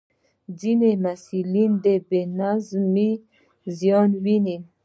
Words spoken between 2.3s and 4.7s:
نظمۍ زیان ویني.